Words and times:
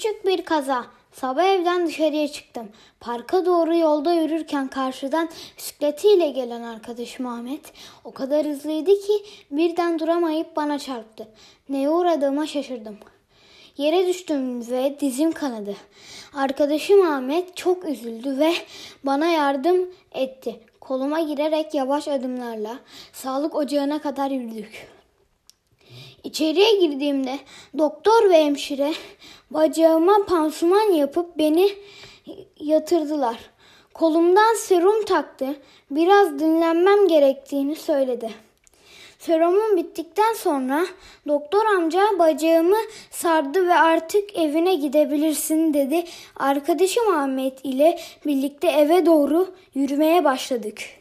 Küçük 0.00 0.26
bir 0.26 0.44
kaza. 0.44 0.86
Sabah 1.12 1.44
evden 1.44 1.86
dışarıya 1.86 2.28
çıktım. 2.28 2.68
Parka 3.00 3.46
doğru 3.46 3.76
yolda 3.76 4.12
yürürken 4.12 4.68
karşıdan 4.68 5.28
bisikletiyle 5.56 6.30
gelen 6.30 6.62
arkadaşım 6.62 7.26
Ahmet 7.26 7.72
o 8.04 8.12
kadar 8.12 8.46
hızlıydı 8.46 9.00
ki 9.00 9.12
birden 9.50 9.98
duramayıp 9.98 10.56
bana 10.56 10.78
çarptı. 10.78 11.28
Neye 11.68 11.90
uğradığıma 11.90 12.46
şaşırdım. 12.46 12.98
Yere 13.76 14.06
düştüm 14.06 14.70
ve 14.70 14.96
dizim 15.00 15.32
kanadı. 15.32 15.76
Arkadaşım 16.34 17.02
Ahmet 17.02 17.56
çok 17.56 17.84
üzüldü 17.84 18.38
ve 18.38 18.52
bana 19.04 19.26
yardım 19.26 19.90
etti. 20.12 20.60
Koluma 20.80 21.20
girerek 21.20 21.74
yavaş 21.74 22.08
adımlarla 22.08 22.78
sağlık 23.12 23.54
ocağına 23.54 23.98
kadar 23.98 24.30
yürüdük. 24.30 24.99
İçeriye 26.24 26.76
girdiğimde 26.76 27.38
doktor 27.78 28.30
ve 28.30 28.44
hemşire 28.44 28.92
bacağıma 29.50 30.24
pansuman 30.26 30.92
yapıp 30.92 31.38
beni 31.38 31.70
yatırdılar. 32.60 33.36
Kolumdan 33.94 34.54
serum 34.54 35.04
taktı. 35.04 35.56
Biraz 35.90 36.38
dinlenmem 36.38 37.08
gerektiğini 37.08 37.76
söyledi. 37.76 38.30
Serumum 39.18 39.76
bittikten 39.76 40.34
sonra 40.34 40.86
doktor 41.28 41.66
amca 41.66 42.02
bacağımı 42.18 42.76
sardı 43.10 43.68
ve 43.68 43.74
artık 43.74 44.38
evine 44.38 44.74
gidebilirsin 44.74 45.74
dedi. 45.74 46.04
Arkadaşım 46.36 47.14
Ahmet 47.14 47.64
ile 47.64 47.98
birlikte 48.26 48.68
eve 48.68 49.06
doğru 49.06 49.54
yürümeye 49.74 50.24
başladık. 50.24 50.99